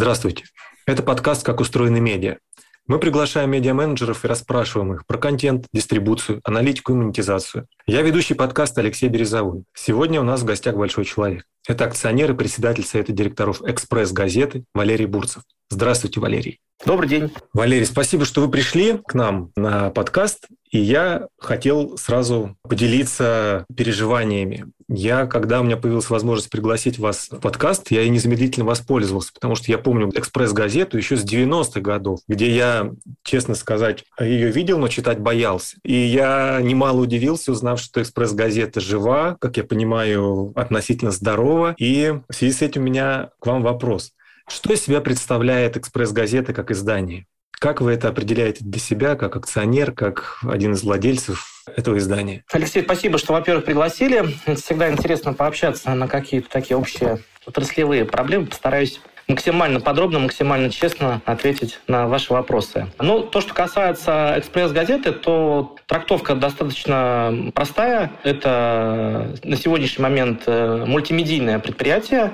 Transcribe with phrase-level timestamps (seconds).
[0.00, 0.44] Здравствуйте.
[0.86, 2.38] Это подкаст «Как устроены медиа».
[2.86, 7.66] Мы приглашаем медиа-менеджеров и расспрашиваем их про контент, дистрибуцию, аналитику и монетизацию.
[7.86, 9.64] Я ведущий подкаста Алексей Березовой.
[9.74, 11.44] Сегодня у нас в гостях большой человек.
[11.68, 15.42] Это акционер и председатель Совета директоров «Экспресс-газеты» Валерий Бурцев.
[15.68, 16.58] Здравствуйте, Валерий.
[16.84, 17.30] Добрый день.
[17.52, 20.48] Валерий, спасибо, что вы пришли к нам на подкаст.
[20.70, 24.66] И я хотел сразу поделиться переживаниями.
[24.88, 29.56] Я, когда у меня появилась возможность пригласить вас в подкаст, я и незамедлительно воспользовался, потому
[29.56, 32.92] что я помню «Экспресс-газету» еще с 90-х годов, где я,
[33.24, 35.76] честно сказать, ее видел, но читать боялся.
[35.84, 41.49] И я немало удивился, узнав, что «Экспресс-газета» жива, как я понимаю, относительно здорова.
[41.76, 44.12] И в связи с этим у меня к вам вопрос.
[44.48, 47.26] Что из себя представляет «Экспресс-газета» как издание?
[47.60, 52.42] Как вы это определяете для себя, как акционер, как один из владельцев этого издания?
[52.50, 54.24] Алексей, спасибо, что, во-первых, пригласили.
[54.56, 58.46] Всегда интересно пообщаться на какие-то такие общие отраслевые проблемы.
[58.46, 62.88] Постараюсь максимально подробно, максимально честно ответить на ваши вопросы.
[62.98, 68.10] Ну, то, что касается «Экспресс-газеты», то трактовка достаточно простая.
[68.24, 72.32] Это на сегодняшний момент э, мультимедийное предприятие,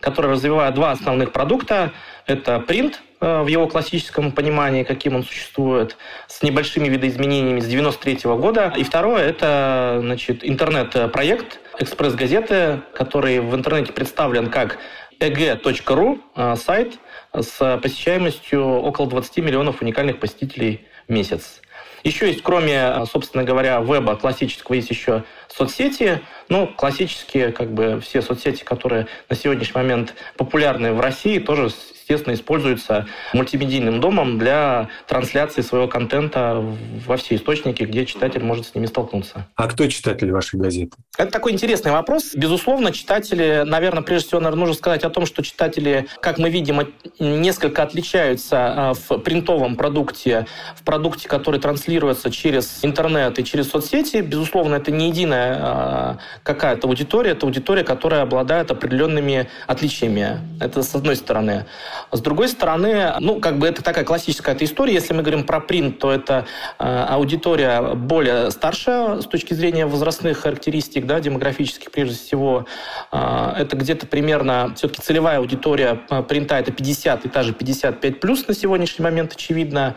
[0.00, 1.92] которое развивает два основных продукта.
[2.26, 5.96] Это принт– Э, в его классическом понимании, каким он существует,
[6.28, 8.70] с небольшими видоизменениями с 93 года.
[8.76, 14.76] И второе– это значит, интернет-проект «Экспресс-газеты», который в интернете представлен как
[15.20, 16.98] eg.ru, э, сайт
[17.32, 21.60] с посещаемостью около 20 миллионов уникальных посетителей в месяц.
[22.04, 26.20] Еще есть, кроме, собственно говоря, веба классического, есть еще соцсети.
[26.50, 31.70] Ну, классические, как бы, все соцсети, которые на сегодняшний момент популярны в России, тоже
[32.04, 36.62] естественно, используется мультимедийным домом для трансляции своего контента
[37.06, 39.48] во все источники, где читатель может с ними столкнуться.
[39.56, 40.96] А кто читатель вашей газеты?
[41.16, 42.34] Это такой интересный вопрос.
[42.34, 46.92] Безусловно, читатели, наверное, прежде всего, наверное, нужно сказать о том, что читатели, как мы видим,
[47.18, 54.18] несколько отличаются а, в принтовом продукте, в продукте, который транслируется через интернет и через соцсети.
[54.18, 60.40] Безусловно, это не единая а, какая-то аудитория, это аудитория, которая обладает определенными отличиями.
[60.60, 61.64] Это с одной стороны.
[62.12, 64.94] С другой стороны, ну, как бы это такая классическая эта история.
[64.94, 66.46] Если мы говорим про принт, то это
[66.78, 72.66] э, аудитория более старшая с точки зрения возрастных характеристик, да, демографических прежде всего.
[73.12, 78.20] Э, это где-то примерно все-таки целевая аудитория э, принта это 50 и та же 55
[78.20, 79.96] плюс на сегодняшний момент, очевидно.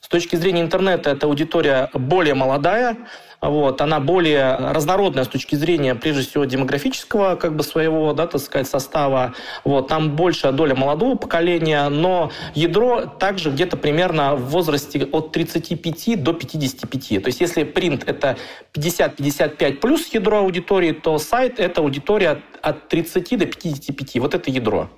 [0.00, 2.98] С точки зрения интернета, это аудитория более молодая,
[3.48, 8.40] вот, она более разнородная с точки зрения, прежде всего, демографического как бы своего, да, так
[8.40, 9.34] сказать, состава.
[9.64, 16.22] Вот, там большая доля молодого поколения, но ядро также где-то примерно в возрасте от 35
[16.22, 17.22] до 55.
[17.22, 18.36] То есть если принт это
[18.74, 24.16] 50-55 плюс ядро аудитории, то сайт это аудитория от 30 до 55.
[24.16, 24.88] Вот это ядро.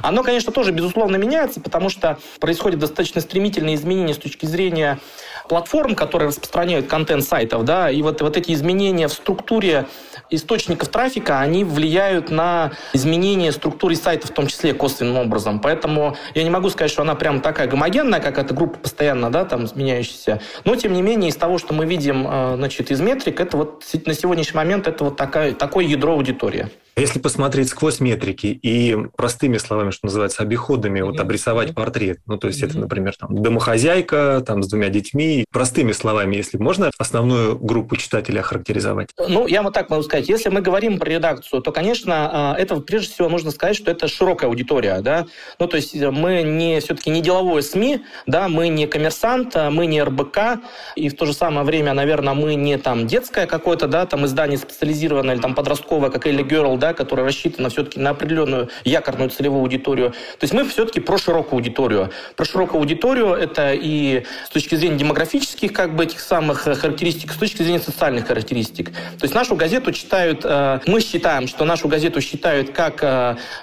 [0.00, 4.98] Оно, конечно, тоже, безусловно, меняется, потому что происходят достаточно стремительные изменения с точки зрения
[5.48, 9.86] платформ, которые распространяют контент сайтов, да, и вот, вот эти изменения в структуре
[10.30, 15.60] источников трафика, они влияют на изменение структуры сайта, в том числе косвенным образом.
[15.60, 19.44] Поэтому я не могу сказать, что она прям такая гомогенная, как эта группа постоянно, да,
[19.44, 20.40] там, изменяющаяся.
[20.64, 23.84] Но, тем не менее, из того, что мы видим, э, значит, из метрик, это вот
[24.06, 26.68] на сегодняшний момент это вот такая, такое ядро аудитории.
[26.96, 32.48] Если посмотреть сквозь метрики и простыми словами, что называется, обиходами, вот обрисовать портрет, ну, то
[32.48, 37.96] есть это, например, там, домохозяйка, там, с двумя детьми, простыми словами, если можно основную группу
[37.96, 39.08] читателей охарактеризовать?
[39.18, 40.28] Ну, я вот так могу сказать.
[40.28, 44.06] Если мы говорим про редакцию, то, конечно, а, это прежде всего нужно сказать, что это
[44.06, 45.26] широкая аудитория, да,
[45.58, 49.86] ну, то есть мы не, все-таки не деловое СМИ, да, мы не коммерсант, а мы
[49.86, 50.60] не РБК,
[50.96, 54.58] и в то же самое время, наверное, мы не там детское какое-то, да, там издание
[54.58, 59.60] специализированное или там подростковое, как Элли Girl, да, которая рассчитана все-таки на определенную якорную целевую
[59.60, 60.10] аудиторию.
[60.10, 62.10] То есть мы все-таки про широкую аудиторию.
[62.34, 67.30] Про широкую аудиторию это и с точки зрения демографических как бы этих самых э, характеристик,
[67.32, 68.90] с точки зрения социальных характеристик.
[68.90, 73.02] То есть нашу газету читают, э, мы считаем, что нашу газету считают как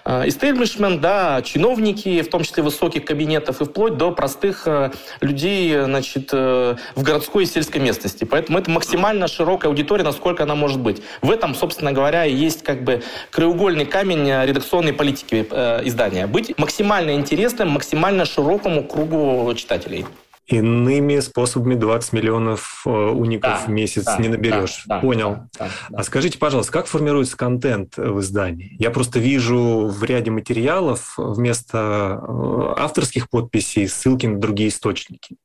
[0.06, 6.32] истеблишмент, да, чиновники, в том числе высоких кабинетов и вплоть до простых э, людей значит,
[6.32, 8.24] в городской и сельской местности.
[8.24, 11.02] Поэтому это максимально широкая аудитория, насколько она может быть.
[11.22, 16.28] В этом, собственно говоря, и есть как бы краеугольный камень редакционной политики э, издания.
[16.28, 20.06] Быть максимально интересным, максимально широкому кругу читателей.
[20.50, 24.84] Иными способами 20 миллионов э, уников да, в месяц да, не наберешь.
[24.88, 25.30] Да, Понял.
[25.30, 25.98] Да, да, да.
[26.00, 28.76] А скажите, пожалуйста, как формируется контент в издании?
[28.80, 35.38] Я просто вижу в ряде материалов вместо э, авторских подписей ссылки на другие источники.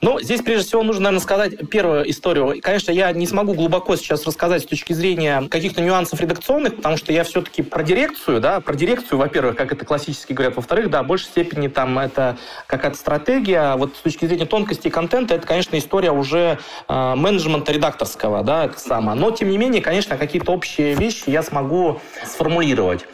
[0.00, 2.60] Ну, здесь прежде всего нужно, наверное, сказать первую историю.
[2.62, 7.12] Конечно, я не смогу глубоко сейчас рассказать с точки зрения каких-то нюансов редакционных, потому что
[7.12, 11.06] я все-таки про дирекцию, да, про дирекцию, во-первых, как это классически говорят, во-вторых, да, в
[11.06, 12.36] большей степени там это
[12.66, 13.76] какая-то стратегия.
[13.76, 18.78] Вот с точки зрения тонкости контента, это, конечно, история уже э, менеджмента редакторского, да, это
[18.78, 19.18] самое.
[19.18, 23.06] Но, тем не менее, конечно, какие-то общие вещи я смогу сформулировать.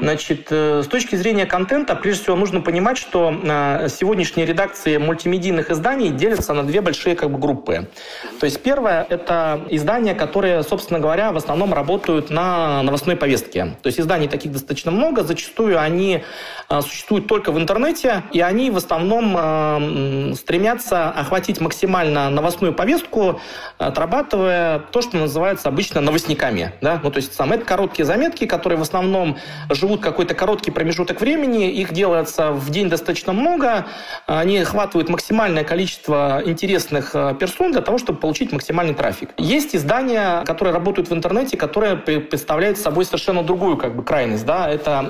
[0.00, 5.70] Значит, э, с точки зрения контента, прежде всего, нужно понимать, что э, сегодняшние редакции мультимедийных
[5.70, 7.88] изданий делятся на две большие как бы, группы.
[8.38, 13.76] То есть первое– это издания, которые, собственно говоря, в основном работают на новостной повестке.
[13.82, 16.24] То есть изданий таких достаточно много, зачастую они
[16.68, 23.40] э, существуют только в интернете, и они в основном стремятся охватить максимально новостную повестку,
[23.78, 26.72] отрабатывая то, что называется обычно новостниками.
[26.80, 27.00] Да?
[27.02, 29.36] Ну, то есть сам это короткие заметки, которые в основном
[29.70, 33.86] живут какой-то короткий промежуток времени, их делается в день достаточно много,
[34.26, 39.28] они охватывают максимальное количество интересных э, персон для того, чтобы получить максимальный трафик.
[39.36, 44.44] Есть издания, которые работают в интернете, которые представляют собой совершенно другую как бы, крайность.
[44.44, 44.68] Да?
[44.68, 45.08] Это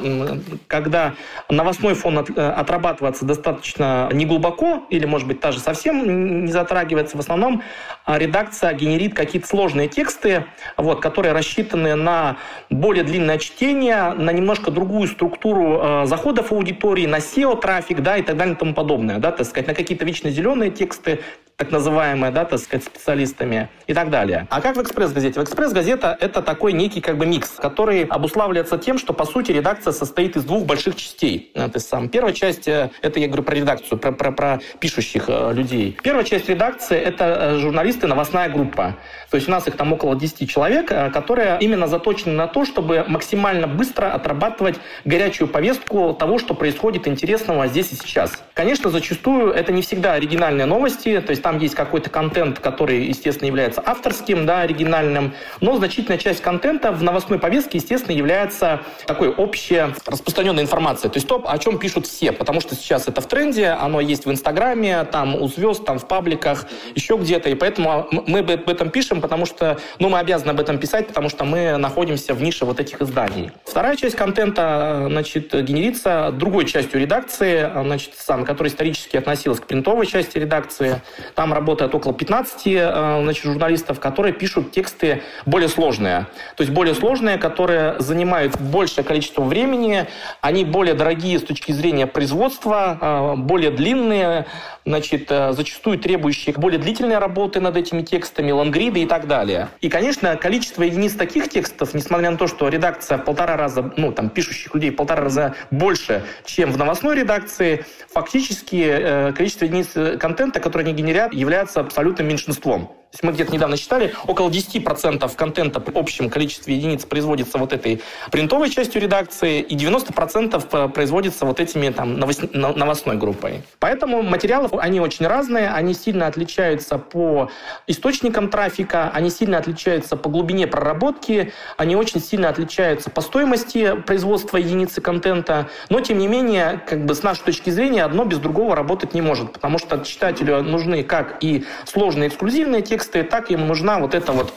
[0.69, 1.15] когда
[1.49, 7.17] новостной фон от, э, отрабатывается достаточно неглубоко, или, может быть, даже совсем не затрагивается.
[7.17, 7.63] В основном
[8.05, 10.45] а редакция генерит какие-то сложные тексты,
[10.77, 12.37] вот, которые рассчитаны на
[12.69, 18.37] более длинное чтение, на немножко другую структуру э, заходов аудитории, на SEO-трафик, да, и так
[18.37, 21.21] далее и тому подобное, да, так сказать, на какие-то вечно зеленые тексты,
[21.57, 24.47] так называемые, да, так сказать, специалистами и так далее.
[24.51, 25.41] А как в «Экспресс-газете»?
[25.41, 29.93] В «Экспресс-газета» это такой некий как бы микс, который обуславливается тем, что, по сути, редакция
[29.95, 31.51] состоит из двух больших частей.
[31.55, 35.25] То есть, сам, первая часть, э, это я говорю про редакцию, про, про, про пишущих
[35.29, 35.97] э, людей.
[36.03, 38.97] Первая часть редакции– это э, журналисты, новостная группа.
[39.31, 43.05] То есть у нас их там около 10 человек, которые именно заточены на то, чтобы
[43.09, 48.43] максимально быстро отрабатывать горячую повестку того, что происходит интересного здесь и сейчас.
[48.55, 53.47] Конечно, зачастую это не всегда оригинальные новости, то есть там есть какой-то контент, который, естественно,
[53.47, 59.95] является авторским, да, оригинальным, но значительная часть контента в новостной повестке, естественно, является такой общей
[60.07, 61.09] распространенной информацией.
[61.13, 64.27] То есть то, о чем пишут все, потому что сейчас это в тренде, оно есть
[64.27, 66.67] в Инстаграме, там у звезд, там в пабликах,
[66.97, 70.79] еще где-то, и поэтому мы об этом пишем, потому что, ну, мы обязаны об этом
[70.79, 73.53] писать, потому что мы находимся в нише вот этих изданий.
[73.65, 80.07] Вторая часть контента, значит, генерится другой частью редакции, значит, сам, которая исторически относилась к принтовой
[80.07, 81.01] части редакции.
[81.37, 86.29] Там работает около 15 э, значит, журналистов, которые пишут тексты более сложные.
[86.57, 90.07] То есть более сложные, которые занимают большее количество времени,
[90.41, 94.47] они более дорогие с точки зрения производства, э, более длинные,
[94.87, 99.69] значит, э, зачастую требующие более длительной работы над этими текстами, лонгриды и так далее.
[99.83, 104.11] И, конечно, количество единиц таких текстов, несмотря на то, что редакция в полтора раза, ну,
[104.11, 110.61] там, пишущих людей в полтора раза больше, чем в новостной редакции, фактически количество единиц контента,
[110.61, 115.97] которые они генерят, является абсолютным меньшинством есть мы где-то недавно считали, около 10% контента в
[115.97, 122.19] общем количестве единиц производится вот этой принтовой частью редакции, и 90% производится вот этими там
[122.19, 123.63] новостной группой.
[123.79, 127.51] Поэтому материалы, они очень разные, они сильно отличаются по
[127.87, 134.59] источникам трафика, они сильно отличаются по глубине проработки, они очень сильно отличаются по стоимости производства
[134.59, 138.77] единицы контента, но тем не менее, как бы с нашей точки зрения, одно без другого
[138.77, 143.67] работать не может, потому что читателю нужны как и сложные эксклюзивные тексты, тексты, так им
[143.67, 144.53] нужна вот эта вот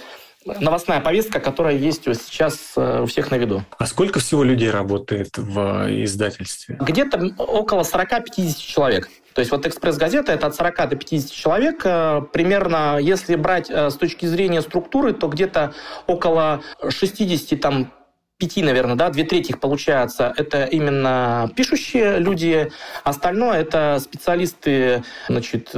[0.45, 3.63] новостная повестка, которая есть сейчас э, у всех на виду.
[3.77, 6.77] А сколько всего людей работает в издательстве?
[6.79, 9.09] Где-то около 40-50 человек.
[9.33, 11.81] То есть вот «Экспресс-газета»— это от 40 до 50 человек.
[11.83, 15.73] Э, примерно, если брать э, с точки зрения структуры, то где-то
[16.07, 17.91] около 60 там,
[18.39, 22.71] пяти, наверное, да, две трети их получается, это именно пишущие люди,
[23.03, 25.75] остальное это специалисты, значит,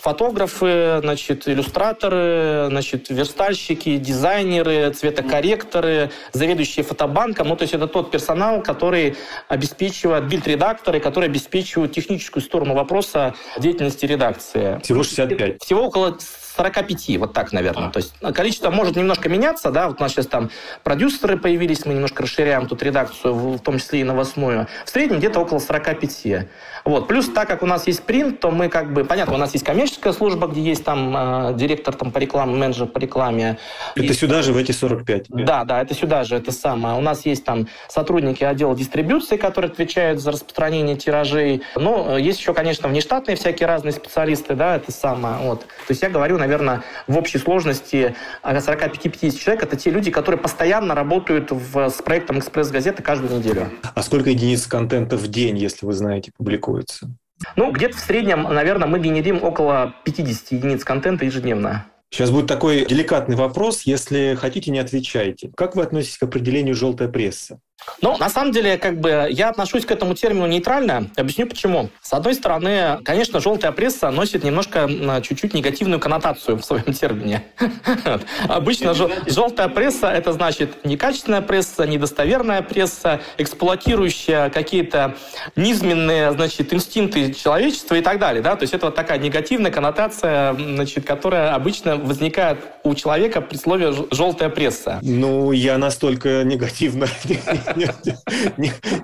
[0.00, 8.62] фотографы, значит, иллюстраторы, значит, верстальщики, дизайнеры, цветокорректоры, заведующие фотобанком, ну, то есть это тот персонал,
[8.62, 9.16] который
[9.48, 14.78] обеспечивает, бильд-редакторы, которые обеспечивают техническую сторону вопроса деятельности редакции.
[14.82, 15.62] Всего 65?
[15.62, 16.18] Всего около
[16.56, 17.88] 45, вот так, наверное.
[17.88, 17.90] А.
[17.90, 20.50] То есть количество может немножко меняться, да, вот у нас сейчас там
[20.82, 24.68] продюсеры появились, мы немножко расширяем тут редакцию, в том числе и новостную.
[24.84, 26.46] В среднем где-то около 45.
[26.84, 27.08] Вот.
[27.08, 29.64] Плюс, так как у нас есть принт, то мы как бы, понятно, у нас есть
[29.64, 33.58] коммерческая служба, где есть там э, директор там, по рекламе, менеджер по рекламе.
[33.94, 34.20] Это есть...
[34.20, 35.26] сюда же, в эти 45?
[35.28, 36.96] Да, да, это сюда же, это самое.
[36.96, 41.62] У нас есть там сотрудники отдела дистрибуции, которые отвечают за распространение тиражей.
[41.74, 45.36] Ну, есть еще, конечно, внештатные всякие разные специалисты, да, это самое.
[45.38, 45.60] Вот.
[45.60, 50.94] То есть я говорю, наверное, в общей сложности 45-50 человек, это те люди, которые постоянно
[50.94, 53.70] работают в, с проектом «Экспресс-газеты» каждую неделю.
[53.94, 56.32] А сколько единиц контента в день, если вы знаете,
[56.74, 57.10] публикуется?
[57.56, 61.86] Ну, где-то в среднем, наверное, мы генерим около 50 единиц контента ежедневно.
[62.10, 63.82] Сейчас будет такой деликатный вопрос.
[63.82, 65.50] Если хотите, не отвечайте.
[65.56, 67.58] Как вы относитесь к определению «желтая пресса»?
[68.00, 71.10] Ну, на самом деле, как бы я отношусь к этому термину нейтрально.
[71.16, 71.90] Объясню почему.
[72.02, 74.88] С одной стороны, конечно, желтая пресса носит немножко
[75.22, 77.44] чуть-чуть негативную коннотацию в своем термине.
[78.48, 85.16] Обычно желтая пресса это значит некачественная пресса, недостоверная пресса, эксплуатирующая какие-то
[85.56, 88.42] низменные, значит, инстинкты человечества и так далее.
[88.42, 88.56] Да?
[88.56, 93.94] То есть это вот такая негативная коннотация, значит, которая обычно возникает у человека при слове
[94.10, 94.98] желтая пресса.
[95.02, 97.08] Ну, я настолько негативно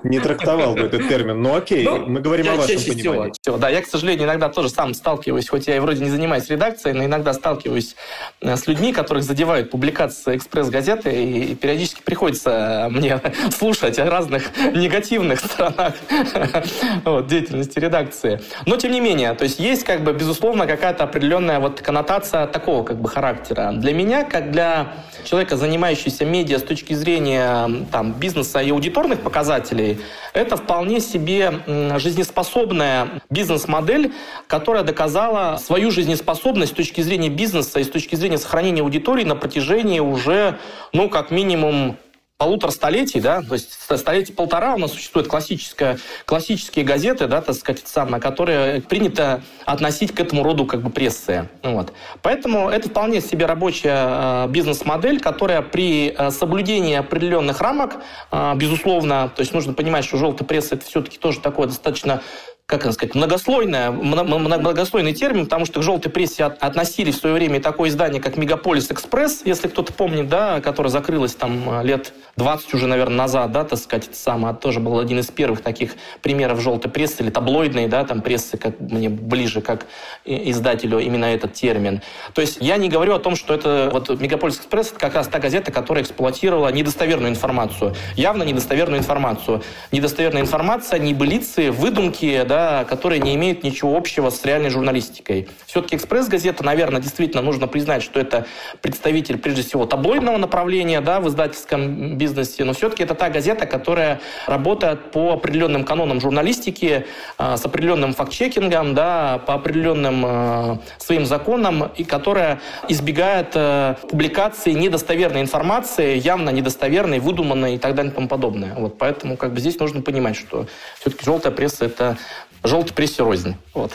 [0.03, 1.41] не трактовал бы этот термин.
[1.41, 3.59] Ну окей, ну, мы говорим о вашем понимании.
[3.59, 6.95] Да, я, к сожалению, иногда тоже сам сталкиваюсь, хоть я и вроде не занимаюсь редакцией,
[6.95, 7.95] но иногда сталкиваюсь
[8.41, 15.39] э, с людьми, которых задевают публикации «Экспресс-газеты», и периодически приходится мне слушать о разных негативных
[15.39, 15.93] сторонах
[17.27, 18.41] деятельности редакции.
[18.65, 22.83] Но, тем не менее, то есть есть, как бы, безусловно, какая-то определенная вот коннотация такого,
[22.83, 23.71] как бы, характера.
[23.73, 29.99] Для меня, как для человека, занимающегося медиа с точки зрения там, бизнеса и аудиторных показателей,
[30.33, 31.61] это вполне себе
[31.97, 34.13] жизнеспособная бизнес-модель,
[34.47, 39.35] которая доказала свою жизнеспособность с точки зрения бизнеса и с точки зрения сохранения аудитории на
[39.35, 40.57] протяжении уже,
[40.91, 41.97] ну, как минимум,
[42.41, 47.55] полутора столетий, да, то есть столетий полтора у нас существуют классические, классические газеты, да, так
[47.55, 51.47] сказать, самое, которые принято относить к этому роду как бы прессы.
[51.61, 51.93] Вот.
[52.23, 57.97] Поэтому это вполне себе рабочая э, бизнес-модель, которая при э, соблюдении определенных рамок,
[58.31, 62.23] э, безусловно, то есть нужно понимать, что желтая пресса это все-таки тоже такое достаточно
[62.71, 67.59] как это сказать, многослойная, многослойный термин, потому что к желтой прессе относили в свое время
[67.59, 72.87] такое издание, как «Мегаполис Экспресс», если кто-то помнит, да, которое закрылось там лет 20 уже,
[72.87, 76.91] наверное, назад, да, так сказать, это самое, тоже был один из первых таких примеров желтой
[76.91, 79.85] прессы или таблоидной, да, там прессы, как мне ближе, как
[80.25, 82.01] издателю именно этот термин.
[82.33, 85.27] То есть я не говорю о том, что это вот «Мегаполис Экспресс» это как раз
[85.27, 89.61] та газета, которая эксплуатировала недостоверную информацию, явно недостоверную информацию.
[89.91, 95.47] Недостоверная информация, небылицы, выдумки, да, которые не имеют ничего общего с реальной журналистикой.
[95.65, 98.45] Все-таки «Экспресс-газета», наверное, действительно нужно признать, что это
[98.81, 104.19] представитель, прежде всего, таблоидного направления да, в издательском бизнесе, но все-таки это та газета, которая
[104.47, 107.05] работает по определенным канонам журналистики,
[107.37, 112.59] а, с определенным факт-чекингом, да, по определенным а, своим законам, и которая
[112.89, 118.75] избегает а, публикации недостоверной информации, явно недостоверной, выдуманной и так далее и тому подобное.
[118.75, 120.67] Вот, поэтому как бы здесь нужно понимать, что
[120.99, 122.17] все-таки желтая пресса– это
[122.63, 123.55] желтой прессе рознь.
[123.73, 123.91] Вот.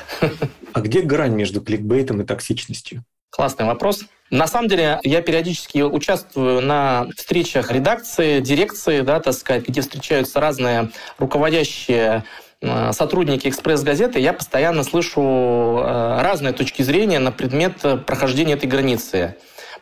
[0.72, 3.04] А где грань между кликбейтом и токсичностью?
[3.36, 4.00] Классный вопрос.
[4.30, 10.40] На самом деле, я периодически участвую на встречах редакции, дирекции, да, так сказать, где встречаются
[10.40, 10.88] разные
[11.18, 12.24] руководящие
[12.62, 17.74] э, сотрудники «Экспресс-газеты», я постоянно слышу э, разные точки зрения на предмет
[18.06, 19.36] прохождения этой границы.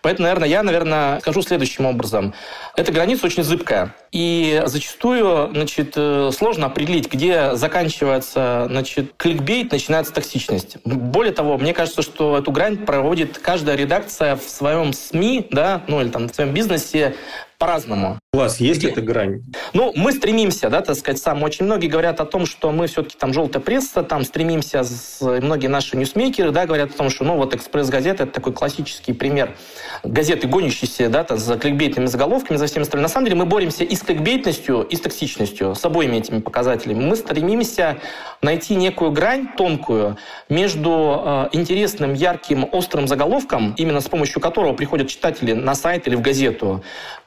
[0.04, 2.34] Поэтому, наверное, я, наверное, скажу следующим образом.
[2.76, 3.94] Эта граница очень зыбкая.
[4.12, 10.76] И зачастую значит, э, сложно определить, где заканчивается значит, кликбейт, начинается токсичность.
[10.84, 16.02] Более того, мне кажется, что эту грань проводит каждая редакция в своем СМИ, да, ну
[16.02, 17.16] или там в своем бизнесе
[17.58, 18.18] по-разному.
[18.32, 18.90] У вас есть Где?
[18.90, 19.42] эта грань?
[19.72, 21.42] Ну, мы стремимся, да, так сказать, сам.
[21.42, 25.68] Очень многие говорят о том, что мы все-таки там желтая пресса, там стремимся, с, многие
[25.68, 29.54] наши ньюсмейкеры, да, говорят о том, что, ну, вот «Экспресс-газета»— это такой классический пример
[30.02, 33.02] газеты, гонящиеся, да, там, за кликбейтными заголовками, за всем остальным.
[33.02, 37.04] На самом деле мы боремся и с кликбейтностью, и с токсичностью, с обоими этими показателями.
[37.04, 37.98] Мы стремимся
[38.42, 40.18] найти некую грань тонкую
[40.48, 46.14] между э, интересным, ярким, острым заголовком, именно с помощью которого приходят читатели на сайт или
[46.16, 46.82] в газету,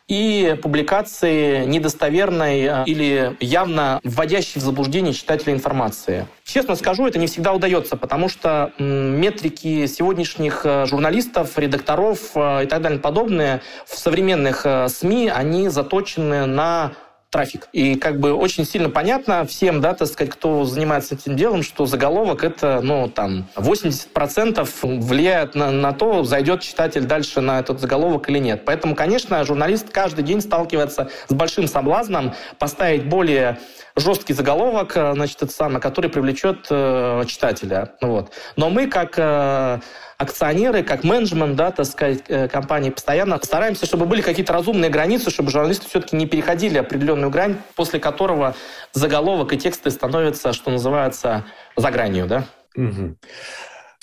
[0.07, 6.27] и публикации недостоверной э, или явно вводящей в заблуждение читателя информации.
[6.45, 12.67] Честно скажу, это не всегда удается, потому что метрики сегодняшних э, журналистов, редакторов э, и
[12.67, 16.93] так далее подобное в современных СМИ, они заточены на
[17.29, 17.67] трафик.
[17.74, 21.86] И как бы очень сильно понятно всем, да, так сказать, кто занимается этим делом, что
[21.86, 24.67] заголовок это, ну, там, 80%
[25.01, 28.63] влияет на, на то, зайдет читатель дальше на этот заголовок или нет.
[28.65, 33.60] Поэтому, конечно, журналист каждый день сталкивается с большим соблазном поставить более
[33.98, 37.93] жесткий заголовок, значит, это самое, который привлечет э, читателя.
[38.00, 38.31] Вот.
[38.55, 39.79] Но мы, как э,
[40.17, 45.29] акционеры, как менеджмент, да, так сказать, э, компании постоянно стараемся, чтобы были какие-то разумные границы,
[45.29, 48.55] чтобы журналисты все-таки не переходили определенную грань, после которого
[48.93, 51.45] заголовок и тексты становятся, что называется,
[51.75, 52.45] за гранью, да.
[52.75, 53.15] Угу.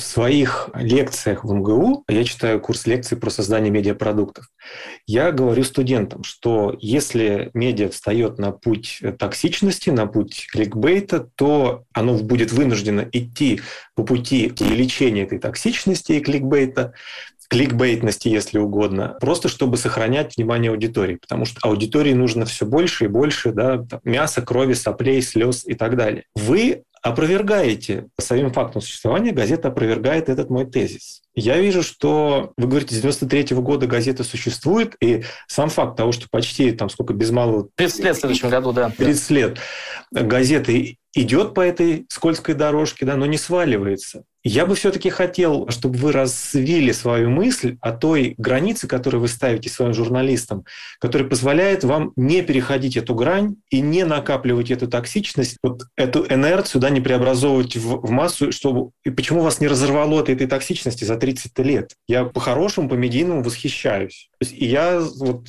[0.04, 4.46] Своих лекциях в МГУ, я читаю курс лекций про создание медиапродуктов,
[5.06, 12.18] я говорю студентам, что если медиа встает на путь токсичности, на путь кликбейта, то оно
[12.18, 13.60] будет вынуждено идти
[13.94, 16.94] по пути лечения этой токсичности и кликбейта,
[17.54, 23.08] кликбейтности, если угодно, просто чтобы сохранять внимание аудитории, потому что аудитории нужно все больше и
[23.08, 26.24] больше да, мяса, крови, соплей, слез и так далее.
[26.34, 31.20] Вы опровергаете своим фактом существования, газета опровергает этот мой тезис.
[31.36, 36.10] Я вижу, что вы говорите, с 93 -го года газета существует, и сам факт того,
[36.12, 37.68] что почти там сколько без малого...
[37.76, 38.90] 30 лет в следующем году, да.
[38.90, 39.58] 30 лет
[40.10, 44.24] газеты идет по этой скользкой дорожке, да, но не сваливается.
[44.46, 49.70] Я бы все-таки хотел, чтобы вы развили свою мысль о той границе, которую вы ставите
[49.70, 50.66] своим журналистам,
[51.00, 56.82] которая позволяет вам не переходить эту грань и не накапливать эту токсичность, вот эту инерцию,
[56.82, 61.04] да, не преобразовывать в, в массу, чтобы и почему вас не разорвало от этой токсичности
[61.04, 61.92] за 30 лет.
[62.06, 64.28] Я по-хорошему, по-медийному восхищаюсь.
[64.52, 65.44] И я вот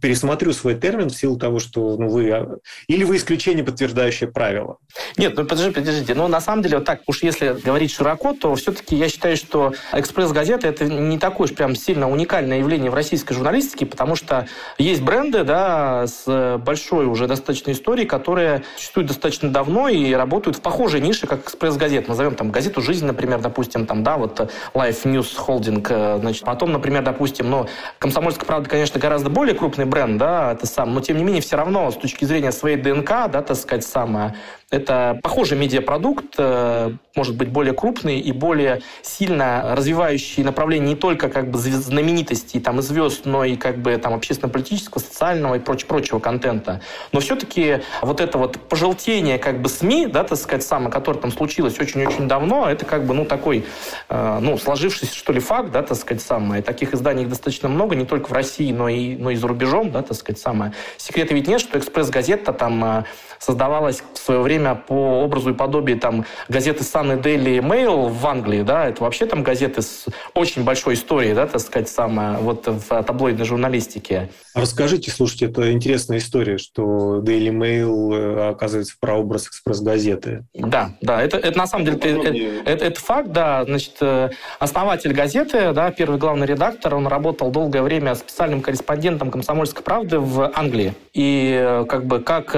[0.00, 2.30] пересмотрю свой термин в силу того, что ну, вы...
[2.30, 4.78] А, или вы исключение, подтверждающее правило.
[5.16, 6.14] Нет, ну подожди, подождите.
[6.14, 9.72] Ну, на самом деле, вот так уж если говорить широко, то все-таки я считаю, что
[9.92, 14.46] «Экспресс-газета»— это не такое уж прям сильно уникальное явление в российской журналистике, потому что
[14.78, 20.60] есть бренды, да, с большой уже достаточно историей, которые существуют достаточно давно и работают в
[20.60, 22.08] похожей нише, как «Экспресс-газет».
[22.08, 24.40] Назовем там газету «Жизнь», например, допустим, там, да, вот
[24.74, 29.84] Life News Holding, э, значит, потом, например, допустим, ну, «Комсомольская правда», конечно, гораздо более крупный
[29.84, 33.08] бренд, да, это сам, но тем не менее все равно с точки зрения своей ДНК,
[33.30, 34.34] да, так сказать, самое,
[34.70, 41.30] это похожий медиапродукт, э, может быть более крупный и более сильно развивающий направление не только
[41.30, 45.86] как бы знаменитостей там, и звезд, но и как бы там общественно-политического, социального и проч
[45.86, 46.82] прочего контента.
[47.12, 51.32] Но все-таки вот это вот пожелтение как бы СМИ, да, так сказать, самое, которое там
[51.32, 53.64] случилось очень-очень давно, это как бы, ну, такой,
[54.10, 56.62] э, ну, сложившийся, что ли, факт, да, так сказать, самое.
[56.62, 60.02] Таких изданий достаточно много, не только в России, но и, но и за рубежом, да,
[60.02, 60.74] так сказать, самое.
[60.98, 63.04] Секрета ведь нет, что «Экспресс-газета» там э,
[63.38, 68.26] создавалась в свое время по образу и подобию там газеты Sun и Daily Mail в
[68.26, 72.66] Англии, да, это вообще там газеты с очень большой историей, да, так сказать, самое, вот
[72.66, 74.28] в таблоидной журналистике.
[74.54, 80.44] Расскажите, слушайте, это интересная история, что Daily Mail э, оказывается прообраз экспресс-газеты.
[80.54, 85.12] Да, да, это, это на самом деле это, это, это факт, да, значит, э, основатель
[85.12, 90.94] газеты, да, первый главный редактор, он работал долгое время специальным корреспондентом «Комсомольской правды» в Англии.
[91.14, 92.56] И э, как бы как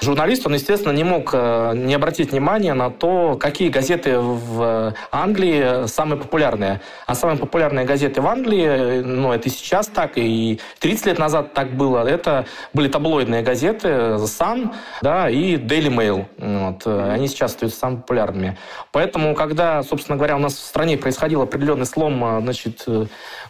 [0.00, 6.18] журналист, он, естественно, не мог не обратить внимания на то, какие газеты в Англии самые
[6.18, 6.80] популярные.
[7.06, 11.54] А самые популярные газеты в Англии, ну, это и сейчас так, и 30 лет назад
[11.54, 12.06] так было.
[12.06, 16.26] Это были таблоидные газеты The Sun да, и Daily Mail.
[16.38, 16.86] Вот.
[16.86, 18.58] Они сейчас остаются самыми популярными.
[18.92, 22.86] Поэтому, когда, собственно говоря, у нас в стране происходил определенный слом значит,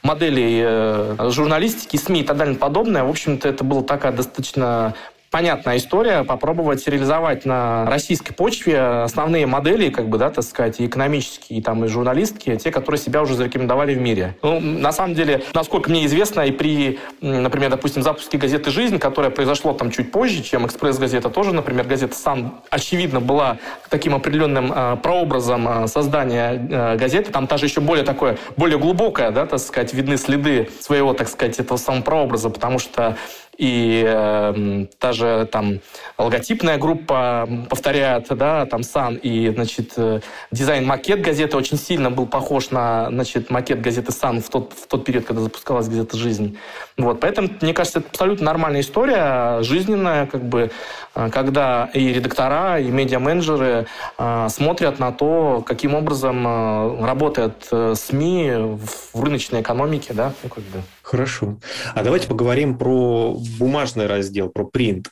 [0.03, 4.95] моделей э, журналистики, СМИ и так далее подобное, в общем-то, это была такая достаточно
[5.33, 10.87] понятная история, попробовать реализовать на российской почве основные модели, как бы, да, так сказать, и
[10.87, 14.37] экономические, и, там, и журналистские, те, которые себя уже зарекомендовали в мире.
[14.42, 19.31] Ну, на самом деле, насколько мне известно, и при, например, допустим, запуске газеты «Жизнь», которая
[19.31, 23.57] произошло там чуть позже, чем «Экспресс-газета», тоже, например, газета «Сан», очевидно, была
[23.88, 27.33] таким определенным э, прообразом э, создания э, газеты.
[27.33, 31.59] Там даже еще более такое, более глубокое, да, так сказать, видны следы своего, так сказать,
[31.59, 33.16] этого самого прообраза, потому что
[33.59, 35.81] и э, та же там
[36.17, 42.71] логотипная группа повторяет, да, там Сан, и, значит, э, дизайн-макет газеты очень сильно был похож
[42.71, 46.59] на, значит, макет газеты Сан в тот, в тот период, когда запускалась газета «Жизнь».
[46.97, 50.71] Вот, поэтому, мне кажется, это абсолютно нормальная история, жизненная, как бы,
[51.15, 53.87] э, когда и редактора, и медиа-менеджеры
[54.19, 60.33] э, смотрят на то, каким образом э, работает э, СМИ в, в рыночной экономике, да,
[60.43, 60.83] ну, как бы.
[61.12, 61.59] Хорошо.
[61.94, 65.11] А давайте поговорим про бумажный раздел, про принт.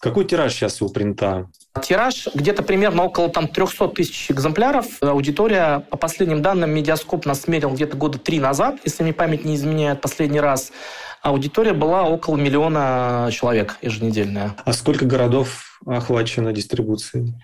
[0.00, 1.46] Какой тираж сейчас у принта?
[1.80, 5.00] Тираж где-то примерно около там, 300 тысяч экземпляров.
[5.00, 9.54] Аудитория, по последним данным, Медиаскоп нас мерил где-то года три назад, если мне память не
[9.54, 10.72] изменяет, последний раз.
[11.22, 14.56] Аудитория была около миллиона человек еженедельная.
[14.64, 17.34] А сколько городов охвачено дистрибуцией?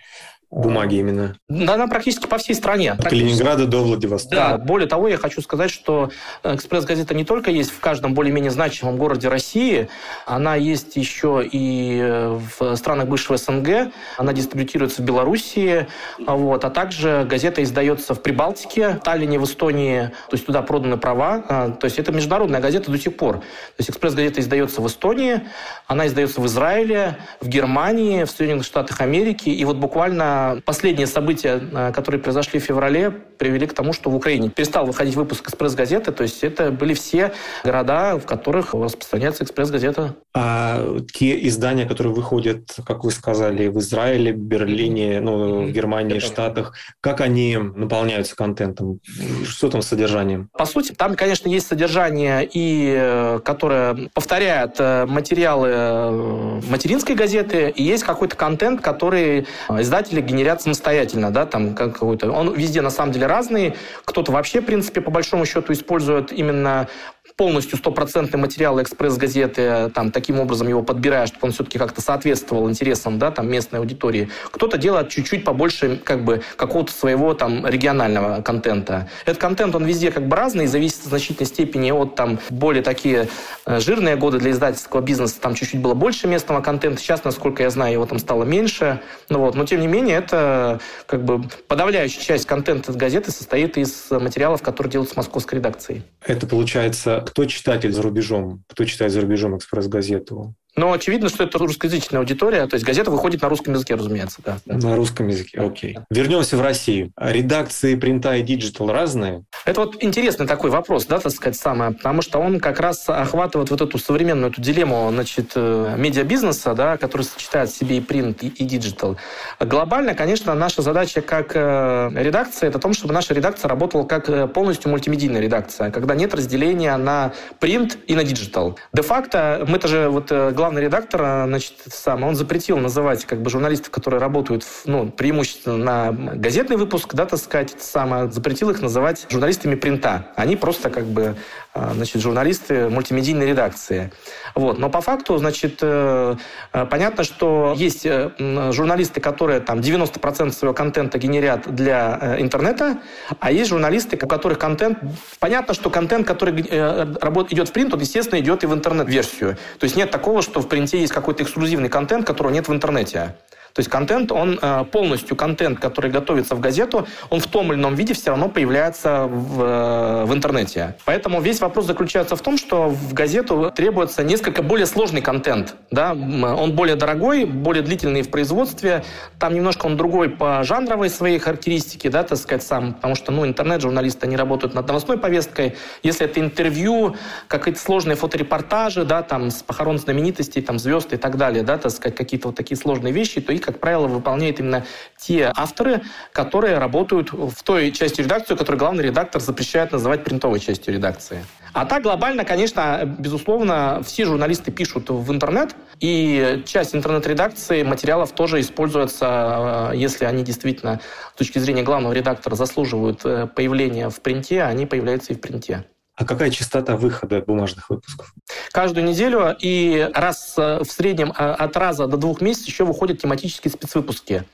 [0.52, 1.34] Бумаги именно.
[1.48, 2.92] Да, она практически по всей стране.
[2.92, 4.36] От Калининграда до Владивостока.
[4.36, 6.10] Да, более того, я хочу сказать, что
[6.44, 9.88] «Экспресс-газета» не только есть в каждом более-менее значимом городе России,
[10.26, 15.86] она есть еще и в странах бывшего СНГ, она дистрибутируется в Белоруссии,
[16.18, 20.98] вот, а также газета издается в Прибалтике, в Таллине, в Эстонии, то есть туда проданы
[20.98, 23.38] права, а, то есть это международная газета до сих пор.
[23.38, 23.44] То
[23.78, 25.40] есть «Экспресс-газета» издается в Эстонии,
[25.86, 31.60] она издается в Израиле, в Германии, в Соединенных Штатах Америки, и вот буквально последние события,
[31.60, 36.12] э, которые произошли в феврале, привели к тому, что в Украине перестал выходить выпуск «Экспресс-газеты».
[36.12, 37.32] То есть это были все
[37.64, 40.14] города, в которых распространяется «Экспресс-газета».
[40.34, 46.26] А те издания, которые выходят, как вы сказали, в Израиле, Берлине, ну, в Германии, это...
[46.26, 49.00] Штатах, как они наполняются контентом?
[49.44, 50.48] Что там с содержанием?
[50.56, 57.82] По сути, там, конечно, есть содержание, и, э, которое повторяет э, материалы материнской газеты, и
[57.82, 62.30] есть какой-то контент, который издатели генерят самостоятельно, да, там какой-то.
[62.32, 63.74] Он везде на самом деле разный.
[64.04, 66.88] Кто-то вообще, в принципе, по большому счету использует именно
[67.36, 73.18] полностью стопроцентный материал экспресс-газеты, там, таким образом его подбирая, чтобы он все-таки как-то соответствовал интересам,
[73.18, 74.28] да, там, местной аудитории.
[74.50, 79.08] Кто-то делает чуть-чуть побольше, как бы, какого-то своего, там, регионального контента.
[79.24, 83.28] Этот контент, он везде как бы разный, зависит в значительной степени от, там, более такие
[83.66, 87.00] э, жирные годы для издательского бизнеса, там чуть-чуть было больше местного контента.
[87.00, 89.00] Сейчас, насколько я знаю, его там стало меньше.
[89.28, 89.54] Ну, вот.
[89.54, 94.90] Но, тем не менее, это, как бы, подавляющая часть контента газеты состоит из материалов, которые
[94.92, 96.02] делаются московской редакцией.
[96.24, 98.64] Это, получается, кто читатель за рубежом?
[98.68, 100.54] Кто читает за рубежом «Экспресс-газету»?
[100.74, 104.40] Но очевидно, что это русскоязычная аудитория, то есть газета выходит на русском языке, разумеется.
[104.44, 104.58] Да.
[104.64, 105.94] На русском языке, окей.
[105.94, 106.04] Да.
[106.10, 107.12] Вернемся в Россию.
[107.18, 109.44] Редакции принта и digital разные?
[109.66, 113.70] Это вот интересный такой вопрос, да, так сказать, самое, потому что он как раз охватывает
[113.70, 118.42] вот эту современную эту дилемму, значит, э, медиабизнеса, да, который сочетает в себе и принт,
[118.42, 119.18] и, и digital.
[119.60, 124.28] Глобально, конечно, наша задача как э, редакция, это о том, чтобы наша редакция работала как
[124.30, 128.78] э, полностью мультимедийная редакция, когда нет разделения на принт и на digital.
[128.92, 130.30] Де-факто мы тоже вот
[130.62, 135.76] главный редактор, а, значит, сам, он запретил называть как бы журналистов, которые работают, ну, преимущественно
[135.76, 140.28] на газетный выпуск, да, так сказать, сам, запретил их называть журналистами принта.
[140.36, 141.34] Они просто как бы
[141.74, 144.12] значит, журналисты мультимедийной редакции.
[144.54, 144.78] Вот.
[144.78, 146.36] Но по факту, значит, э,
[146.72, 148.30] э, понятно, что есть э,
[148.72, 152.98] журналисты, которые там 90% своего контента генерят для интернета,
[153.40, 154.98] а есть журналисты, у которых контент...
[155.38, 159.56] Понятно, что контент, который идет в принт, он, естественно, идет и в интернет-версию.
[159.78, 163.34] То есть нет такого, что в принте есть какой-то эксклюзивный контент, которого нет в интернете.
[163.74, 167.78] То есть контент, он э, полностью контент, который готовится в газету, он в том или
[167.78, 170.96] ином виде все равно появляется в, э, в интернете.
[171.04, 175.74] Поэтому весь вопрос заключается в том, что в газету требуется несколько более сложный контент.
[175.90, 176.12] Да?
[176.12, 179.04] Он более дорогой, более длительный в производстве,
[179.38, 183.46] там немножко он другой по жанровой своей характеристике, да, так сказать, сам, потому что, ну,
[183.46, 185.76] интернет-журналисты, они работают над новостной повесткой.
[186.02, 187.16] Если это интервью,
[187.48, 191.92] какие-то сложные фоторепортажи, да, там, с похорон знаменитостей, там, звезд и так далее, да, так
[191.92, 194.84] сказать, какие-то вот такие сложные вещи, то их как правило, выполняют именно
[195.16, 200.94] те авторы, которые работают в той части редакции, которую главный редактор запрещает называть принтовой частью
[200.94, 201.44] редакции.
[201.72, 208.60] А так глобально, конечно, безусловно, все журналисты пишут в интернет, и часть интернет-редакции материалов тоже
[208.60, 211.00] используется, э, если они действительно
[211.34, 215.84] с точки зрения главного редактора заслуживают э, появления в принте, они появляются и в принте.
[216.14, 218.34] А какая частота выхода бумажных выпусков?
[218.70, 223.20] Каждую неделю и раз э, в среднем э, от раза до двух месяцев еще выходят
[223.20, 224.44] тематические спецвыпуски.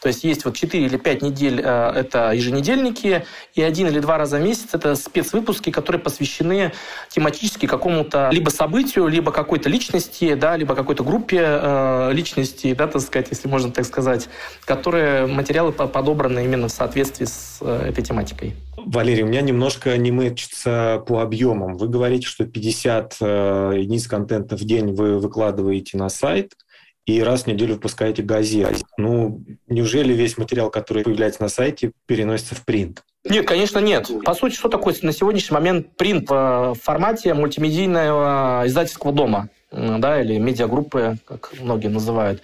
[0.00, 4.16] То есть есть вот 4 или 5 недель э, это еженедельники, и один или два
[4.16, 6.72] раза в месяц это спецвыпуски, которые посвящены
[7.08, 13.02] тематически какому-то либо событию, либо какой-то личности, да, либо какой-то группе э, личностей, да, так
[13.02, 14.28] сказать, если можно так сказать,
[14.64, 18.54] которые материалы подобраны именно в соответствии с э, этой тематикой.
[18.76, 21.76] Валерий, у меня немножко не мычится по объемам.
[21.76, 26.52] Вы говорите, что 50 э, единиц контента в день вы выкладываете на сайт–
[27.08, 28.84] и раз в неделю выпускаете газету.
[28.98, 33.02] Ну, неужели весь материал, который появляется на сайте, переносится в принт?
[33.24, 34.10] Нет, конечно, нет.
[34.24, 39.48] По сути, что такое на сегодняшний момент принт в формате мультимедийного издательского дома?
[39.70, 42.40] да, или медиагруппы, как многие называют.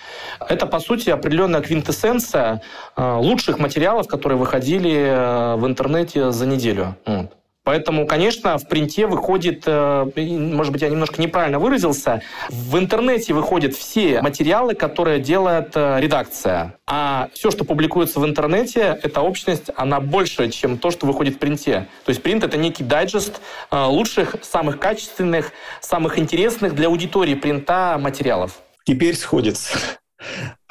[0.47, 2.61] Это, по сути, определенная квинтэссенция
[2.97, 6.97] э, лучших материалов, которые выходили э, в интернете за неделю.
[7.07, 7.33] Вот.
[7.65, 13.75] Поэтому, конечно, в принте выходит, э, может быть, я немножко неправильно выразился, в интернете выходят
[13.75, 16.79] все материалы, которые делает э, редакция.
[16.87, 21.39] А все, что публикуется в интернете, эта общность, она больше, чем то, что выходит в
[21.39, 21.89] принте.
[22.05, 27.97] То есть принт— это некий дайджест э, лучших, самых качественных, самых интересных для аудитории принта
[27.99, 28.61] материалов.
[28.85, 29.79] Теперь сходится.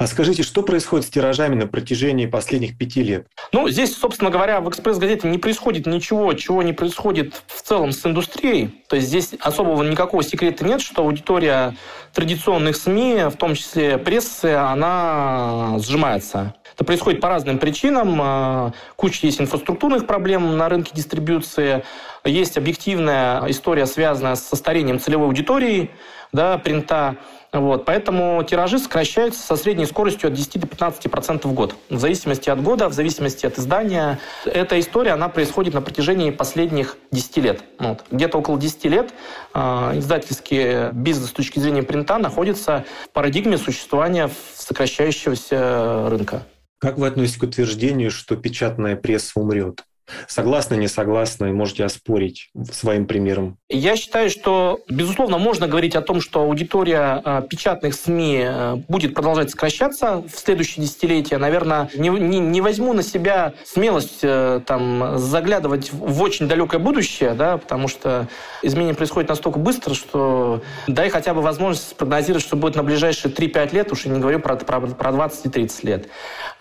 [0.04, 3.26] А скажите, что происходит с тиражами на протяжении последних пяти лет?
[3.54, 8.06] Ну, здесь, собственно говоря, в «Экспресс-газете» не происходит ничего, чего не происходит в целом с
[8.06, 8.84] индустрией.
[8.90, 11.78] То есть здесь особого никакого секрета нет, что аудитория
[12.14, 16.54] традиционных СМИ, в том числе прессы, она сжимается.
[16.76, 18.20] Это происходит по разным причинам.
[18.22, 21.86] А, куча есть инфраструктурных проблем на рынке дистрибуции.
[22.26, 25.92] есть объективная история, связанная со старением целевой аудитории
[26.34, 27.16] да, принта.
[27.54, 31.76] Вот, поэтому тиражи сокращаются со средней скоростью от 10 до 15 процентов в год.
[31.90, 34.20] В зависимости от года, в зависимости от издания.
[34.44, 37.64] Эта история, она происходит на протяжении последних 10 лет.
[37.78, 38.04] Вот.
[38.10, 39.14] Где-то около 10 лет
[39.54, 39.60] э,
[40.00, 46.44] издательский бизнес с точки зрения принта находится в парадигме существования сокращающегося рынка.
[46.80, 49.84] Как вы относитесь к утверждению, что печатная пресса умрет?
[50.28, 53.58] Согласны, не согласны, можете оспорить своим примером.
[53.70, 59.14] Я считаю, что, безусловно, можно говорить о том, что аудитория э, печатных СМИ э, будет
[59.14, 61.38] продолжать сокращаться в следующие десятилетия.
[61.38, 67.34] Наверное, не, не, не возьму на себя смелость э, там, заглядывать в очень далекое будущее,
[67.34, 68.28] да, потому что
[68.62, 73.74] изменения происходят настолько быстро, что дай хотя бы возможность прогнозировать, что будет на ближайшие 3-5
[73.74, 76.08] лет, уж я не говорю про, про, про 20 и 30 лет.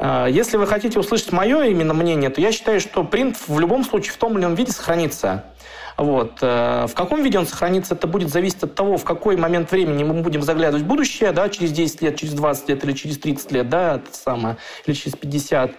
[0.01, 3.05] Если вы хотите услышать мое именно мнение, то я считаю, что
[3.37, 5.45] в любом случае в том или ином виде сохранится.
[5.97, 6.39] Вот.
[6.41, 10.05] Э, в каком виде он сохранится, это будет зависеть от того, в какой момент времени
[10.05, 13.53] мы будем заглядывать в будущее, да, через 10 лет, через 20 лет или через 30
[13.53, 15.73] лет, да, это самое, или через 50.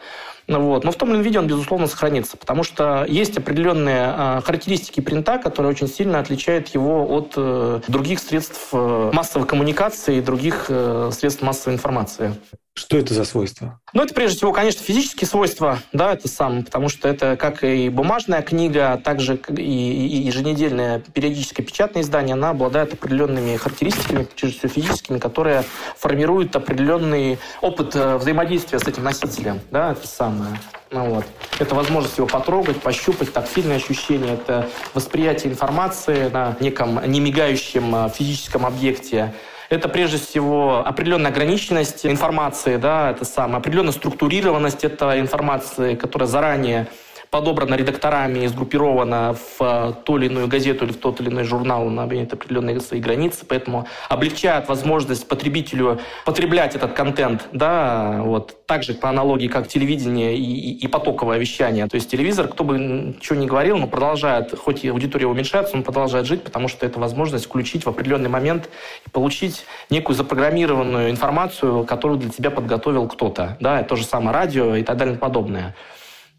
[0.47, 0.83] Вот.
[0.83, 4.99] Но в том или ином виде он, безусловно, сохранится, потому что есть определенные э, характеристики
[4.99, 10.65] принта, которые очень сильно отличают его от э, других средств э, массовой коммуникации и других
[10.69, 12.35] э, средств массовой информации.
[12.75, 13.79] Что это за свойства?
[13.93, 17.87] Ну, это прежде всего, конечно, физические свойства, да, это сам, потому что это как и
[17.89, 24.57] бумажная книга, так же и, и еженедельное периодическое печатное издание, она обладает определенными характеристиками, прежде
[24.57, 25.65] всего физическими, которые
[25.97, 30.59] формируют определенный опыт взаимодействия с этим носителем, да, это самое.
[30.91, 31.25] Ну, вот.
[31.59, 38.65] Это возможность его потрогать, пощупать, тактильные ощущения, это восприятие информации на неком немигающем э, физическом
[38.65, 39.33] объекте,
[39.69, 46.87] это прежде всего определенная ограниченность информации, да, это самое, определенная структурированность этой информации, которая заранее
[47.33, 51.45] подобрана редакторами и сгруппирована в э, ту или иную газету или в тот или иной
[51.45, 58.93] журнал, имеет определенные свои границы, поэтому облегчает возможность потребителю потреблять этот контент, да, вот, также
[58.93, 61.87] по аналогии как телевидение и, и, и потоковое вещание.
[61.87, 65.81] То есть телевизор, кто бы ничего не говорил, но продолжает, хоть и аудитория уменьшается, он
[65.81, 68.69] продолжает жить, потому что это возможность включить в определенный момент
[69.07, 73.57] и получить некую запрограммированную информацию, которую для тебя подготовил кто-то.
[73.59, 75.73] Да, это то же самое радио и так далее и подобное.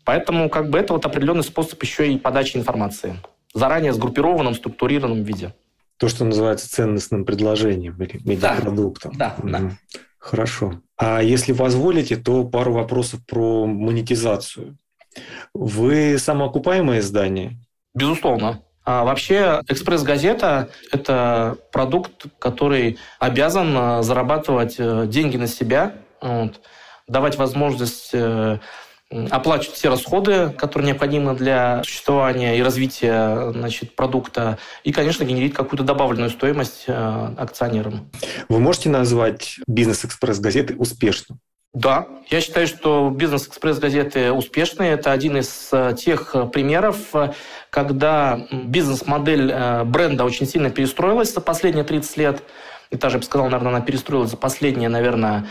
[0.05, 3.17] Поэтому как бы это вот определенный способ еще и подачи информации.
[3.55, 5.55] Заранее сгруппированном, структурированном виде.
[5.99, 9.13] То, что называется ценностным предложением или медиапродуктом.
[9.17, 9.71] Да, да, да.
[10.19, 10.81] Хорошо.
[10.97, 14.77] А если позволите, то пару вопросов про монетизацию.
[15.53, 17.59] Вы самоокупаемое издание?
[17.95, 18.63] Безусловно.
[18.85, 26.61] А вообще «Экспресс-газета»— это продукт, который обязан э, зарабатывать э, деньги на себя, вот,
[27.07, 28.59] давать возможность э,
[29.11, 35.85] оплачивать все расходы, которые необходимы для существования и развития значит, продукта, и, конечно, генерить какую-то
[35.85, 38.11] добавленную стоимость э, акционерам.
[38.49, 41.39] Вы можете назвать бизнес-экспресс газеты успешным?
[41.75, 44.93] Да, я считаю, что бизнес-экспресс газеты успешные.
[44.93, 47.13] Это один из э, тех примеров,
[47.71, 52.43] когда бизнес-модель э, бренда очень сильно перестроилась за последние 30 лет.
[52.91, 55.49] И даже, я бы сказал, наверное, она перестроилась за последние, наверное,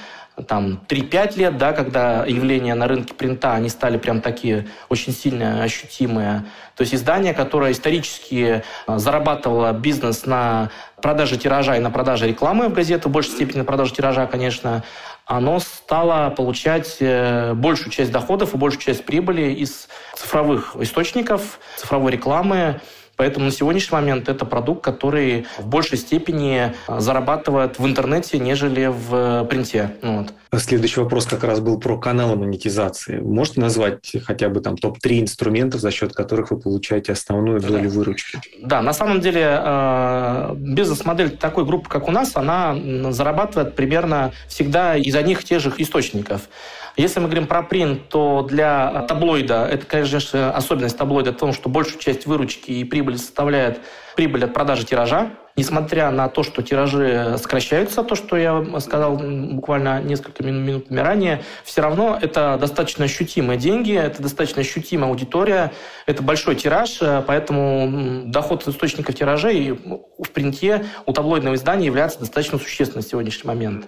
[0.47, 5.63] там 3-5 лет, да, когда явления на рынке принта, они стали прям такие очень сильно
[5.63, 6.45] ощутимые.
[6.75, 12.69] То есть издание, которое исторически а, зарабатывало бизнес на продаже тиража и на продаже рекламы
[12.69, 14.83] в газету, в большей степени на продаже тиража, конечно,
[15.25, 22.11] оно стало получать э, большую часть доходов и большую часть прибыли из цифровых источников, цифровой
[22.11, 22.81] рекламы,
[23.15, 28.87] Поэтому на сегодняшний момент это продукт, который в большей степени а, зарабатывает в интернете, нежели
[28.87, 29.91] в э, принте.
[30.01, 30.33] Вот.
[30.55, 33.19] Следующий вопрос как раз был про каналы монетизации.
[33.19, 37.95] Можете назвать хотя бы там топ-3 инструментов, за счет которых вы получаете основную долю да.
[37.95, 38.39] выручки?
[38.61, 42.75] Да, на самом деле э, бизнес-модель такой группы, как у нас, она
[43.11, 46.49] зарабатывает примерно всегда из одних и тех же источников.
[46.95, 51.67] Если мы говорим про принт, то для таблоида, это, конечно, особенность таблоида в том, что
[51.67, 53.79] большую часть выручки и прибыли составляет
[54.15, 55.31] прибыль от продажи тиража.
[55.55, 61.81] Несмотря на то, что тиражи сокращаются, то, что я сказал буквально несколько минутами ранее, все
[61.81, 65.71] равно это достаточно ощутимые деньги, это достаточно ощутимая аудитория,
[66.05, 73.03] это большой тираж, поэтому доход источников тиражей в принте у таблоидного издания является достаточно существенным
[73.03, 73.85] на сегодняшний момент.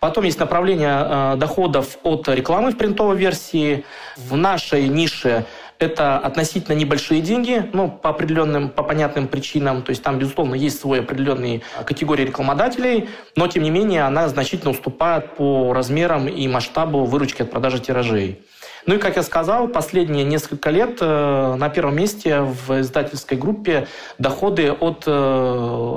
[0.00, 3.84] Потом есть направление э, доходов от рекламы в принтовой версии.
[4.16, 5.46] В нашей нише
[5.78, 9.82] это относительно небольшие деньги, ну, по определенным, по понятным причинам.
[9.82, 14.70] То есть там, безусловно, есть свой определенный категории рекламодателей, но, тем не менее, она значительно
[14.70, 18.40] уступает по размерам и масштабу выручки от продажи тиражей.
[18.86, 23.88] Ну и, как я сказал, последние несколько лет э, на первом месте в издательской группе
[24.18, 25.10] доходы от э,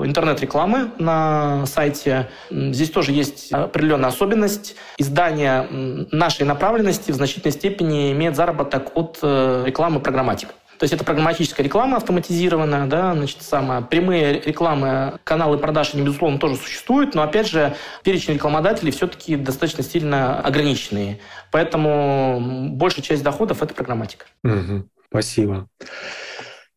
[0.05, 2.29] интернет-рекламы на сайте.
[2.49, 4.75] Здесь тоже есть определенная особенность.
[4.97, 5.67] Издание
[6.11, 10.49] нашей направленности в значительной степени имеет заработок от э, рекламы программатик.
[10.79, 13.81] То есть это программатическая реклама автоматизированная, да, значит, самое.
[13.81, 19.83] Прямые рекламы, каналы продаж, они, безусловно, тоже существуют, но, опять же, перечень рекламодателей все-таки достаточно
[19.83, 21.19] сильно ограниченный.
[21.51, 24.25] Поэтому большая часть доходов– это программатика.
[24.45, 24.85] Угу.
[25.09, 25.67] Спасибо.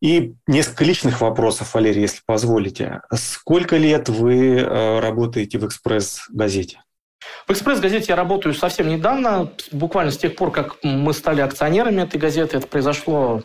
[0.00, 3.02] И несколько личных вопросов, Валерий, если позволите.
[3.14, 6.82] Сколько лет вы э, работаете в «Экспресс-газете»?
[7.46, 12.18] В «Экспресс-газете» я работаю совсем недавно, буквально с тех пор, как мы стали акционерами этой
[12.18, 12.56] газеты.
[12.56, 13.44] Это произошло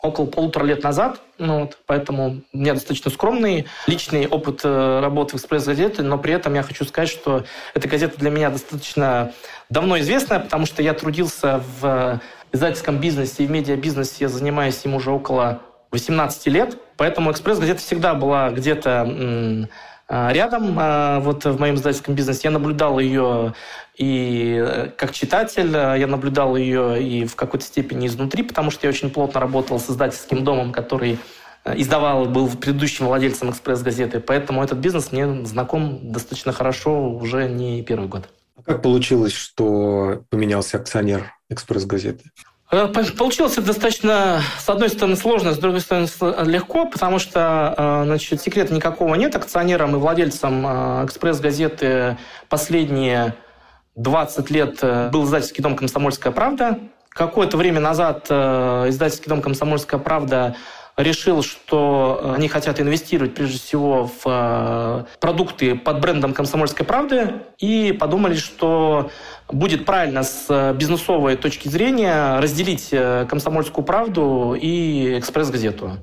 [0.00, 5.36] около полутора лет назад, ну, вот, поэтому у меня достаточно скромный личный опыт э, работы
[5.36, 9.32] в «Экспресс-газете», но при этом я хочу сказать, что эта газета для меня достаточно
[9.70, 12.20] давно известная, потому что я трудился в
[12.52, 18.14] издательском бизнесе и в медиабизнесе, я занимаюсь им уже около 18 лет, поэтому «Экспресс-газета» всегда
[18.14, 19.68] была где-то
[20.08, 22.40] рядом, а, вот в моем издательском бизнесе.
[22.44, 23.54] Я наблюдал ее
[23.94, 28.86] и э, как читатель, а, я наблюдал ее и в какой-то степени изнутри, потому что
[28.86, 31.18] я очень плотно работал с издательским домом, который
[31.64, 37.82] э, издавал, был предыдущим владельцем «Экспресс-газеты», поэтому этот бизнес мне знаком достаточно хорошо уже не
[37.82, 38.28] первый год.
[38.64, 42.30] Как получилось, что поменялся акционер «Экспресс-газеты»?
[42.70, 46.06] Э, получилось это достаточно, с одной стороны, сложно, с другой стороны,
[46.44, 49.34] легко, потому что э, значит, секрета никакого нет.
[49.34, 53.34] Акционером и владельцем э, «Экспресс-газеты» последние
[53.96, 56.78] 20 лет был издательский дом «Комсомольская правда».
[57.08, 60.54] Какое-то время назад издательский дом «Комсомольская правда»
[60.98, 68.34] решил, что они хотят инвестировать прежде всего в продукты под брендом «Комсомольской правды» и подумали,
[68.34, 69.10] что
[69.48, 75.98] будет правильно с э, бизнесовой точки зрения разделить э, «Комсомольскую правду» и «Экспресс-газету».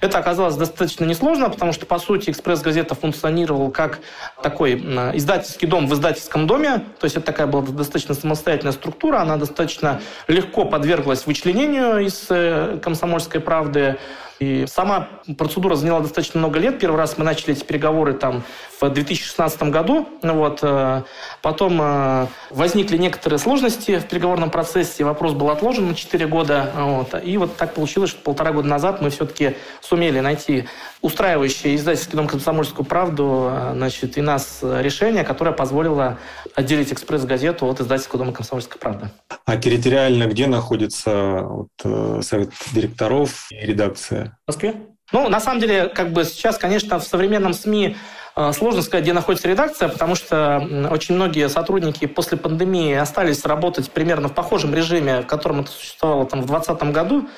[0.00, 4.00] Это оказалось достаточно несложно, потому что, по сути, «Экспресс-газета» функционировал как
[4.42, 6.78] такой издательский дом в издательском доме.
[7.00, 9.18] То есть это такая была достаточно самостоятельная структура.
[9.18, 13.96] Она достаточно легко подверглась вычленению из э, «Комсомольской правды».
[14.38, 16.78] И сама процедура заняла достаточно много лет.
[16.78, 18.42] Первый раз мы начали эти переговоры там
[18.80, 20.06] в 2016 году.
[20.22, 20.58] Вот.
[20.62, 21.02] Э,
[21.40, 25.04] потом э, возникли некоторые сложности в переговорном процессе.
[25.04, 26.70] Вопрос был отложен на 4 года.
[26.76, 27.14] Вот.
[27.24, 30.66] И вот так получилось, что полтора года назад мы все-таки сумели найти
[31.00, 36.18] устраивающее издательский дом «Комсомольскую правду» э, значит, и нас решение, которое позволило
[36.54, 39.10] отделить «Экспресс-газету» от издательского дома «Комсомольская правда».
[39.46, 44.25] А территориально где находится вот, совет директоров и редакция?
[44.44, 44.74] В Москве?
[45.12, 47.96] Ну, на самом деле, как бы сейчас, конечно, в современном СМИ
[48.34, 53.90] э, Сложно сказать, где находится редакция, потому что очень многие сотрудники после пандемии остались работать
[53.90, 57.28] примерно в похожем режиме, в котором это существовало там, в 2020 году.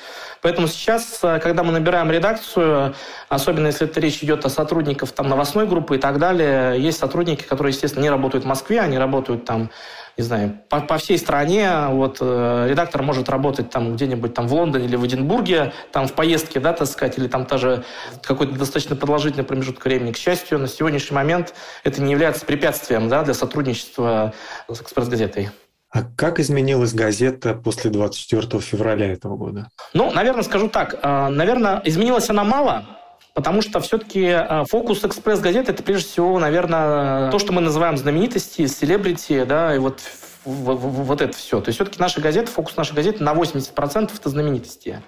[0.41, 2.95] Поэтому сейчас, э, когда мы набираем редакцию,
[3.27, 7.43] особенно если это речь идет о сотрудниках там, новостной группы и так далее, есть сотрудники,
[7.43, 9.69] которые, естественно, не работают в Москве, они работают там
[10.17, 11.87] не знаю, по, по всей стране.
[11.89, 16.13] Вот э, редактор может работать там где-нибудь там в Лондоне или в Эдинбурге, там в
[16.13, 17.83] поездке, да, так сказать, или там тоже
[18.21, 20.11] какой-то достаточно продолжительный промежуток времени.
[20.11, 24.33] К счастью, на сегодняшний момент это не является препятствием да, для сотрудничества
[24.67, 25.49] с «Экспресс-газетой».
[25.91, 29.69] А как изменилась газета после 24 февраля этого года?
[29.93, 30.99] Ну, наверное, скажу так.
[31.01, 32.85] Э, наверное, изменилась она мало,
[33.33, 38.65] Потому что все-таки э, фокус экспресс-газеты это прежде всего, наверное, то, что мы называем знаменитости,
[38.67, 40.01] селебрити, да, и вот,
[40.45, 41.61] вот это все.
[41.61, 45.01] То есть все-таки наша газета, фокус нашей газеты на 80% это знаменитости.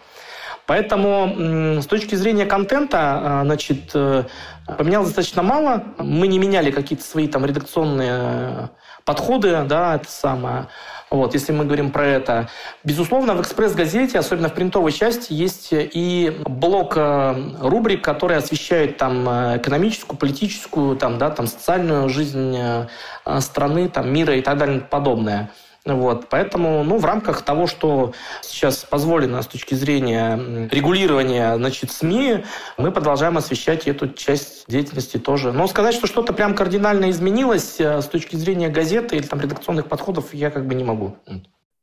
[0.68, 4.24] Поэтому с точки зрения контента, э, значит, э,
[4.78, 5.84] поменялось достаточно мало.
[5.98, 8.70] Мы не меняли какие-то свои там редакционные
[9.04, 10.68] подходы, да, это самое.
[11.12, 12.50] Вот, если мы говорим про это.
[12.86, 19.28] Безусловно, в «Экспресс-газете», особенно в принтовой части, есть и блок э, рубрик, которые освещают там
[19.28, 22.88] э, экономическую, политическую, там, да, там, социальную жизнь э,
[23.41, 25.52] страны, там, мира и так далее и подобное.
[25.84, 32.44] Вот, поэтому, ну, в рамках того, что сейчас позволено с точки зрения регулирования, значит, СМИ,
[32.78, 35.52] мы продолжаем освещать эту часть деятельности тоже.
[35.52, 39.88] Но сказать, что что-то прям кардинально изменилось э, с точки зрения газеты или там редакционных
[39.88, 41.17] подходов, я как бы не могу.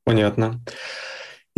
[0.04, 0.61] Понятно.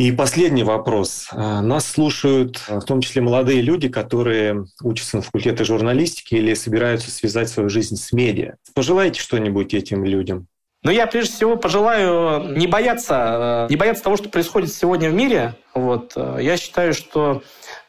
[0.01, 1.29] И последний вопрос.
[1.31, 6.55] Э, нас слушают э, в том числе молодые люди, которые учатся на факультете журналистики или
[6.55, 8.55] собираются связать свою жизнь с медиа.
[8.75, 10.47] Пожелайте что-нибудь этим людям?
[10.83, 15.15] Но я прежде всего пожелаю не бояться, э, не бояться того, что происходит сегодня в
[15.15, 15.55] мире.
[15.75, 16.13] Вот.
[16.17, 17.43] Э, я считаю, что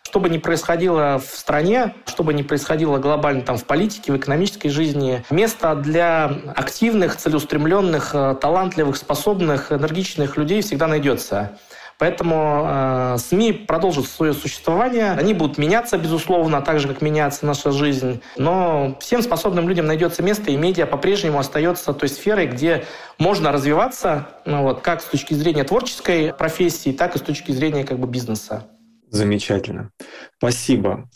[0.03, 4.17] Что бы ни происходило в стране, что бы ни происходило глобально там в политике, в
[4.17, 11.57] экономической жизни, место для активных, целеустремленных, э, талантливых, способных, энергичных людей всегда найдется.
[12.01, 15.11] Поэтому э, СМИ продолжат свое существование.
[15.11, 18.23] Они будут меняться, безусловно, так же, как меняется наша жизнь.
[18.37, 22.85] Но всем способным людям найдется место, и медиа по-прежнему остается той сферой, где
[23.19, 27.83] можно развиваться, ну, вот, как с точки зрения творческой профессии, так и с точки зрения
[27.83, 28.65] как бы, бизнеса.
[29.11, 29.91] Замечательно.
[30.39, 31.07] Спасибо.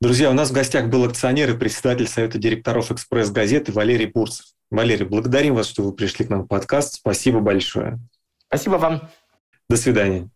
[0.00, 4.46] Друзья, у нас в гостях был акционер и председатель Совета директоров «Экспресс-газеты» Валерий Бурцев.
[4.70, 6.94] Валерий, благодарим вас, что вы пришли к нам в подкаст.
[6.94, 7.98] Спасибо большое.
[8.48, 9.10] Спасибо вам.
[9.68, 10.30] До свидания.